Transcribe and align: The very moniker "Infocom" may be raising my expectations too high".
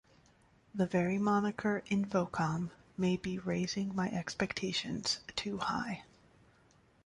The 0.73 0.87
very 0.87 1.19
moniker 1.19 1.83
"Infocom" 1.91 2.71
may 2.97 3.17
be 3.17 3.37
raising 3.37 3.95
my 3.95 4.09
expectations 4.09 5.19
too 5.35 5.59
high". 5.59 6.05